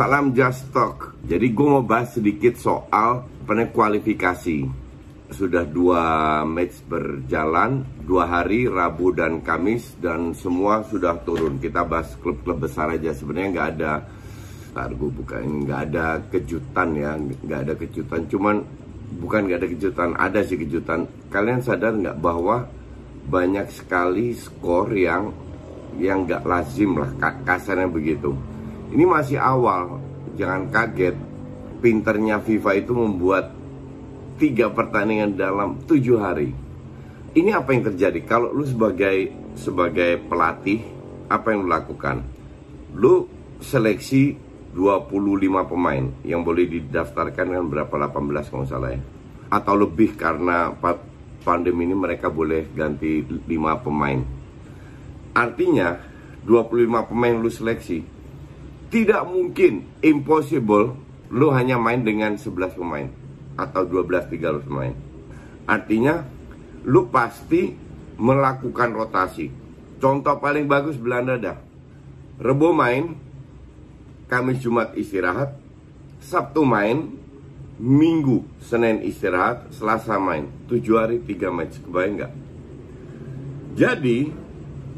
[0.00, 1.12] Salam Just Talk.
[1.28, 4.64] Jadi gue mau bahas sedikit soal pernah kualifikasi.
[5.28, 6.00] Sudah dua
[6.48, 11.60] match berjalan, dua hari, Rabu dan Kamis, dan semua sudah turun.
[11.60, 13.12] Kita bahas klub-klub besar aja.
[13.12, 13.92] Sebenarnya nggak ada,
[14.72, 18.20] ntar gue buka ini, nggak ada kejutan ya, nggak ada kejutan.
[18.24, 18.56] Cuman
[19.20, 21.04] bukan nggak ada kejutan, ada sih kejutan.
[21.28, 22.64] Kalian sadar nggak bahwa
[23.28, 25.28] banyak sekali skor yang
[26.00, 27.12] yang nggak lazim lah,
[27.44, 28.32] kasarnya begitu
[28.90, 30.02] ini masih awal,
[30.34, 31.14] jangan kaget.
[31.80, 33.54] Pinternya FIFA itu membuat
[34.36, 36.52] tiga pertandingan dalam tujuh hari.
[37.32, 38.20] Ini apa yang terjadi?
[38.26, 40.82] Kalau lu sebagai sebagai pelatih,
[41.30, 42.26] apa yang lu lakukan?
[42.98, 43.30] Lu
[43.62, 44.34] seleksi
[44.74, 49.00] 25 pemain yang boleh didaftarkan dengan berapa 18 kalau salah ya.
[49.54, 50.74] Atau lebih karena
[51.46, 53.46] pandemi ini mereka boleh ganti 5
[53.86, 54.20] pemain.
[55.32, 55.96] Artinya
[56.42, 58.19] 25 pemain lu seleksi
[58.90, 60.98] tidak mungkin, impossible,
[61.30, 63.06] lu hanya main dengan 11 pemain
[63.54, 64.94] atau 12 13 pemain.
[65.70, 66.26] Artinya
[66.82, 67.70] lu pasti
[68.18, 69.46] melakukan rotasi.
[70.02, 71.56] Contoh paling bagus Belanda dah.
[72.42, 73.14] Rebo main,
[74.26, 75.54] Kamis Jumat istirahat,
[76.18, 77.14] Sabtu main,
[77.80, 80.50] Minggu Senin istirahat, Selasa main.
[80.68, 82.32] Tujuh hari tiga match, kebayang nggak?
[83.78, 84.18] Jadi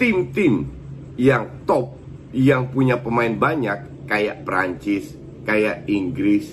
[0.00, 0.66] tim-tim
[1.14, 2.03] yang top
[2.34, 5.14] yang punya pemain banyak kayak Prancis,
[5.46, 6.50] kayak Inggris,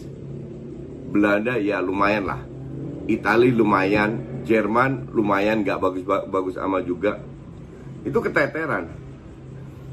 [1.10, 2.42] Belanda ya lumayan lah.
[3.10, 7.18] Italia lumayan, Jerman lumayan nggak bagus bagus ama juga.
[8.06, 9.02] Itu keteteran.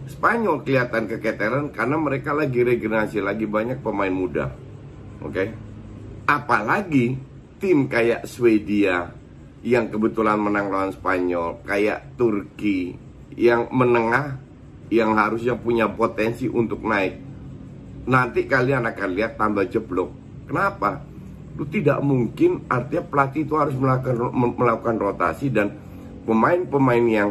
[0.09, 4.49] Spanyol kelihatan keketeran karena mereka lagi regenerasi, lagi banyak pemain muda.
[5.21, 5.33] Oke.
[5.33, 5.49] Okay?
[6.29, 7.17] Apalagi
[7.61, 9.13] tim kayak Swedia
[9.65, 12.97] yang kebetulan menang lawan Spanyol, kayak Turki
[13.37, 14.48] yang menengah
[14.89, 17.21] yang harusnya punya potensi untuk naik.
[18.09, 20.11] Nanti kalian akan lihat tambah jeblok.
[20.49, 21.05] Kenapa?
[21.61, 25.77] Lu tidak mungkin artinya pelatih itu harus melakukan melakukan rotasi dan
[26.25, 27.31] pemain-pemain yang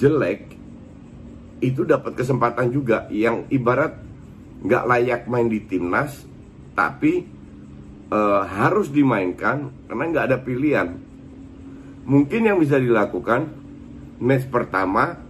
[0.00, 0.56] jelek
[1.60, 3.92] itu dapat kesempatan juga yang ibarat
[4.64, 6.24] nggak layak main di timnas
[6.72, 7.28] tapi
[8.08, 10.88] uh, harus dimainkan karena nggak ada pilihan.
[12.08, 13.52] Mungkin yang bisa dilakukan
[14.20, 15.20] match pertama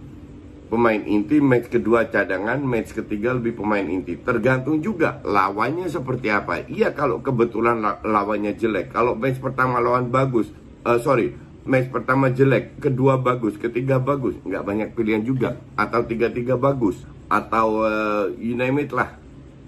[0.71, 4.15] pemain inti, match kedua cadangan, match ketiga lebih pemain inti.
[4.15, 6.63] Tergantung juga lawannya seperti apa.
[6.71, 8.95] Iya kalau kebetulan lawannya jelek.
[8.95, 10.47] Kalau match pertama lawan bagus,
[10.87, 11.35] uh, sorry,
[11.67, 15.59] match pertama jelek, kedua bagus, ketiga bagus, nggak banyak pilihan juga.
[15.75, 19.19] Atau tiga-tiga bagus, atau uh, you name it lah.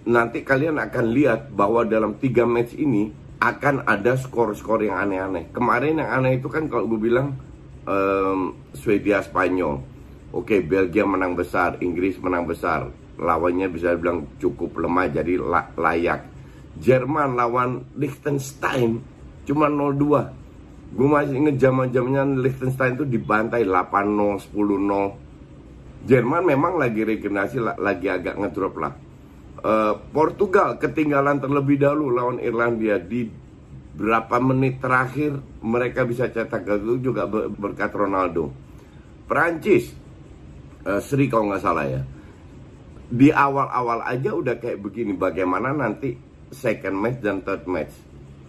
[0.07, 3.11] Nanti kalian akan lihat bahwa dalam tiga match ini
[3.43, 5.51] akan ada skor-skor yang aneh-aneh.
[5.51, 7.35] Kemarin yang aneh itu kan kalau gue bilang
[7.83, 9.92] um, Swedia Spanyol
[10.33, 12.89] Oke, Belgia menang besar, Inggris menang besar.
[13.21, 15.37] Lawannya bisa bilang cukup lemah jadi
[15.77, 16.25] layak.
[16.81, 18.97] Jerman lawan Liechtenstein
[19.45, 20.97] cuma 0-2.
[20.97, 26.09] Gue masih inget zaman-zamannya Liechtenstein itu dibantai 8-0, 10-0.
[26.09, 28.93] Jerman memang lagi regenerasi, lagi agak ngedrop lah.
[29.63, 33.29] Uh, Portugal ketinggalan terlebih dahulu lawan Irlandia di
[33.93, 38.49] berapa menit terakhir mereka bisa cetak gol juga berkat Ronaldo.
[39.29, 40.02] Prancis
[40.87, 42.01] uh, Sri kalau nggak salah ya.
[43.13, 46.17] Di awal-awal aja udah kayak begini bagaimana nanti
[46.49, 47.93] second match dan third match.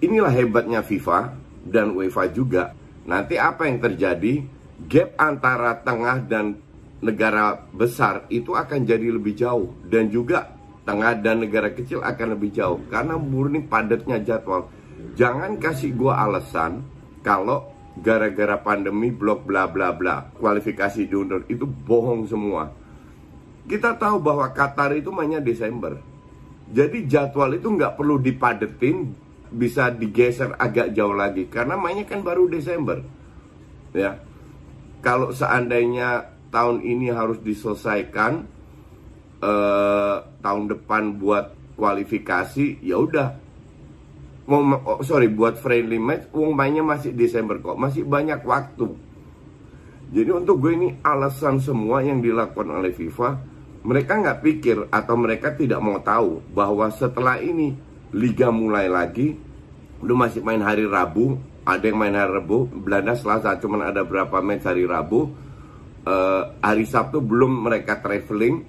[0.05, 1.33] Inilah hebatnya FIFA
[1.65, 2.73] dan UEFA juga.
[3.05, 4.45] Nanti apa yang terjadi?
[4.85, 6.61] Gap antara tengah dan
[7.01, 9.73] negara besar itu akan jadi lebih jauh.
[9.85, 10.53] Dan juga
[10.85, 12.81] tengah dan negara kecil akan lebih jauh.
[12.89, 14.69] Karena murni padatnya jadwal.
[15.15, 16.85] Jangan kasih gua alasan
[17.21, 20.35] kalau gara-gara pandemi blok bla bla bla.
[20.35, 21.47] Kualifikasi diundur.
[21.47, 22.71] Itu bohong semua.
[23.65, 25.97] Kita tahu bahwa Qatar itu mainnya Desember.
[26.69, 29.15] Jadi jadwal itu nggak perlu dipadetin
[29.55, 31.47] bisa digeser agak jauh lagi.
[31.47, 33.01] Karena mainnya kan baru Desember.
[33.95, 34.19] Ya.
[35.05, 38.49] Kalau seandainya tahun ini harus diselesaikan
[39.45, 43.44] eh, tahun depan buat kualifikasi ya udah
[44.49, 47.77] oh, sorry buat friendly match uang mainnya masih Desember kok.
[47.77, 48.93] Masih banyak waktu.
[50.15, 53.55] Jadi untuk gue ini alasan semua yang dilakukan oleh FIFA
[53.85, 57.77] mereka nggak pikir atau mereka tidak mau tahu bahwa setelah ini
[58.17, 59.37] liga mulai lagi
[60.01, 64.45] lu masih main hari Rabu ada yang main hari Rabu Belanda Selasa cuman ada berapa
[64.45, 65.33] match hari Rabu.
[66.05, 68.61] Uh, hari Sabtu belum mereka traveling.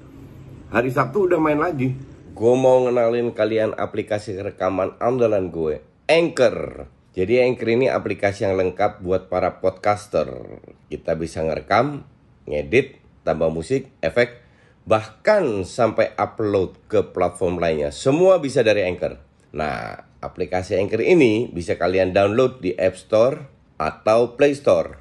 [0.72, 1.92] Hari Sabtu udah main lagi
[2.36, 5.80] gue mau ngenalin kalian aplikasi rekaman andalan gue
[6.12, 6.92] Anchor.
[7.16, 10.60] Jadi Anchor ini aplikasi yang lengkap buat para podcaster.
[10.92, 12.04] Kita bisa ngerekam
[12.44, 14.44] ngedit tambah musik efek
[14.84, 17.96] bahkan sampai upload ke platform lainnya.
[17.96, 19.16] Semua bisa dari Anchor.
[19.56, 23.48] Nah aplikasi Anchor ini bisa kalian download di App Store
[23.80, 25.00] atau Play Store.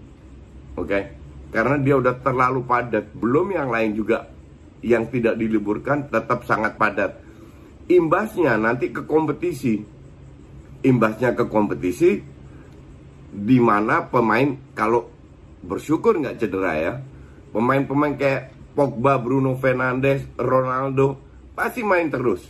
[0.76, 1.04] oke okay?
[1.52, 4.28] karena dia udah terlalu padat belum yang lain juga
[4.82, 7.18] yang tidak diliburkan tetap sangat padat
[7.90, 9.82] imbasnya nanti ke kompetisi
[10.82, 12.22] imbasnya ke kompetisi
[13.32, 15.08] di mana pemain kalau
[15.62, 16.94] bersyukur nggak cedera ya
[17.52, 21.20] pemain-pemain kayak Pogba, Bruno Fernandes, Ronaldo
[21.52, 22.48] pasti main terus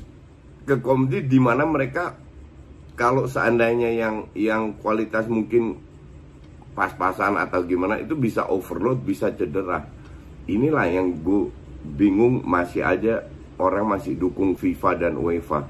[0.64, 2.14] ke kompetisi di mana mereka
[2.94, 5.82] kalau seandainya yang yang kualitas mungkin
[6.78, 9.82] pas-pasan atau gimana itu bisa overload, bisa cedera.
[10.46, 11.50] Inilah yang gue
[11.82, 13.26] bingung masih aja
[13.62, 15.66] orang masih dukung FIFA dan UEFA.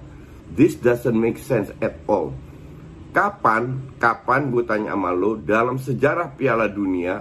[0.52, 2.36] This doesn't make sense at all.
[3.12, 7.20] Kapan, kapan gue tanya sama lo dalam sejarah Piala Dunia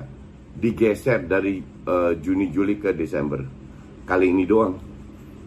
[0.55, 3.43] digeser dari uh, Juni Juli ke Desember?
[4.07, 4.79] Kali ini doang.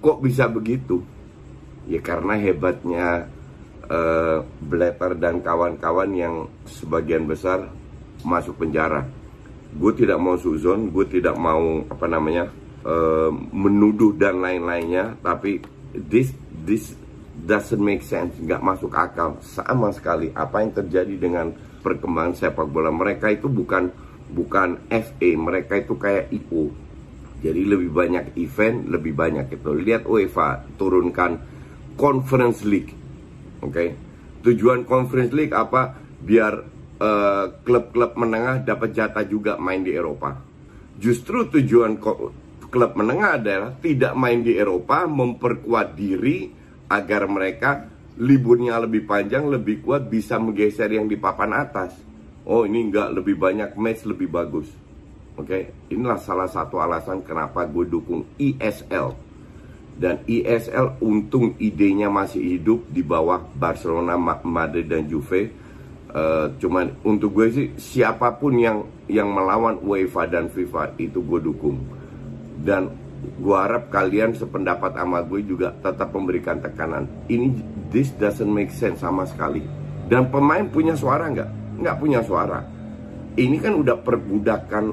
[0.04, 1.00] Kok bisa begitu?
[1.88, 3.28] Ya karena hebatnya
[3.88, 6.36] uh, Blatter dan kawan-kawan yang
[6.68, 7.72] sebagian besar
[8.24, 9.04] masuk penjara.
[9.74, 12.52] Gue tidak mau suzon, gue tidak mau apa namanya
[12.84, 15.60] uh, menuduh dan lain-lainnya, tapi
[15.96, 16.32] this
[16.64, 16.96] this
[17.34, 20.32] doesn't make sense, nggak masuk akal sama sekali.
[20.32, 21.52] Apa yang terjadi dengan
[21.84, 23.92] perkembangan sepak bola mereka itu bukan
[24.32, 26.72] bukan FA, mereka itu kayak IO.
[27.44, 29.76] Jadi lebih banyak event, lebih banyak itu.
[29.76, 31.44] Lihat UEFA turunkan
[32.00, 32.96] Conference League,
[33.60, 33.74] oke?
[33.76, 33.90] Okay?
[34.44, 36.00] Tujuan Conference League apa?
[36.24, 40.40] Biar Eh, klub-klub uh, menengah dapat jatah juga main di Eropa.
[40.96, 42.00] Justru tujuan
[42.74, 46.50] klub menengah adalah tidak main di Eropa, memperkuat diri
[46.90, 47.86] agar mereka
[48.18, 51.94] liburnya lebih panjang, lebih kuat, bisa menggeser yang di papan atas.
[52.50, 54.66] Oh ini enggak, lebih banyak match, lebih bagus.
[55.38, 55.64] Oke, okay?
[55.94, 59.14] inilah salah satu alasan kenapa gue dukung ESL.
[59.94, 65.62] Dan ESL untung idenya masih hidup di bawah Barcelona, Madrid, dan Juve
[66.14, 71.42] Uh, cuman untuk gue sih siapa pun yang yang melawan UEFA dan FIFA itu gue
[71.42, 71.82] dukung
[72.62, 72.94] dan
[73.24, 77.08] gue harap kalian sependapat sama gue juga tetap memberikan tekanan.
[77.32, 77.56] Ini
[77.90, 79.64] this doesn't make sense sama sekali.
[80.08, 81.80] Dan pemain punya suara nggak?
[81.80, 82.60] Nggak punya suara.
[83.34, 84.86] Ini kan udah perbudakan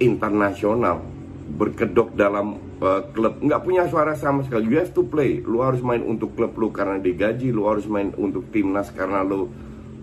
[0.00, 1.04] internasional.
[1.44, 3.38] Berkedok dalam uh, klub.
[3.44, 4.72] Nggak punya suara sama sekali.
[4.72, 5.44] You have to play.
[5.44, 7.52] Lu harus main untuk klub lu karena digaji.
[7.52, 9.52] Lu harus main untuk timnas karena lu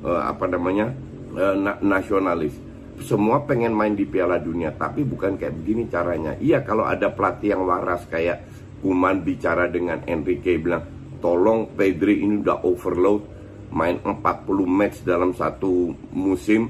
[0.06, 0.94] uh, apa namanya
[1.34, 2.71] uh, na nasionalis
[3.02, 6.38] semua pengen main di Piala Dunia tapi bukan kayak begini caranya.
[6.38, 8.48] Iya kalau ada pelatih yang waras kayak
[8.82, 10.82] Kuman bicara dengan Enrique bilang
[11.22, 13.22] tolong Pedri ini udah overload
[13.70, 14.18] main 40
[14.66, 16.66] match dalam satu musim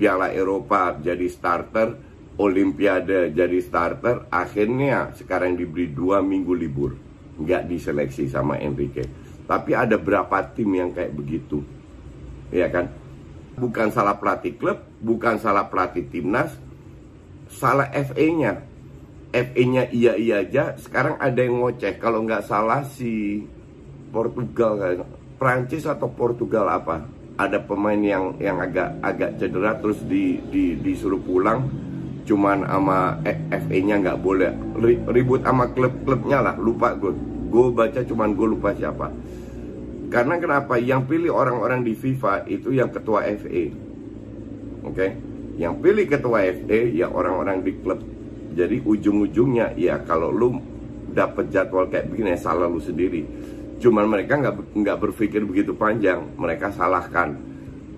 [0.00, 2.08] Piala Eropa jadi starter
[2.40, 6.96] Olimpiade jadi starter akhirnya sekarang diberi dua minggu libur
[7.40, 9.04] nggak diseleksi sama Enrique.
[9.48, 11.64] Tapi ada berapa tim yang kayak begitu?
[12.52, 12.92] Ya kan?
[13.60, 16.56] Bukan salah pelatih klub, bukan salah pelatih timnas,
[17.52, 18.64] salah FA-nya.
[19.30, 20.74] FA-nya iya iya aja.
[20.80, 23.44] Sekarang ada yang ngoceh kalau nggak salah si
[24.08, 25.04] Portugal kan,
[25.36, 27.04] Prancis atau Portugal apa?
[27.36, 31.68] Ada pemain yang yang agak agak cedera terus di, di disuruh pulang
[32.30, 33.18] cuman sama
[33.50, 34.52] FA-nya nggak boleh
[35.10, 37.10] ribut sama klub-klubnya lah lupa gue
[37.50, 39.10] gue baca cuman gue lupa siapa
[40.10, 43.64] karena kenapa yang pilih orang-orang di FIFA itu yang ketua FA
[44.84, 45.10] oke okay?
[45.56, 48.02] yang pilih ketua FA ya orang-orang di klub
[48.50, 50.58] jadi ujung-ujungnya ya kalau lu
[51.14, 53.22] dapet jadwal kayak begini ya salah lu sendiri
[53.78, 57.50] cuman mereka nggak nggak berpikir begitu panjang mereka salahkan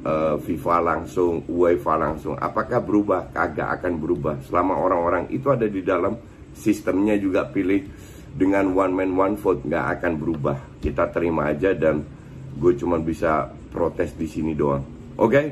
[0.07, 2.35] uh, FIFA langsung, UEFA langsung.
[2.39, 3.31] Apakah berubah?
[3.31, 4.35] Kagak akan berubah.
[4.47, 6.19] Selama orang-orang itu ada di dalam
[6.53, 7.89] sistemnya juga pilih
[8.33, 10.57] dengan one man one vote nggak akan berubah.
[10.81, 12.05] Kita terima aja dan
[12.57, 14.85] gue cuma bisa protes di sini doang.
[15.17, 15.33] Oke?
[15.33, 15.47] Okay?